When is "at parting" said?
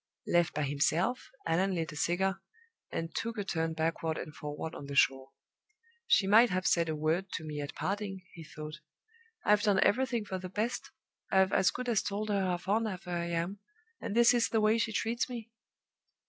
7.61-8.23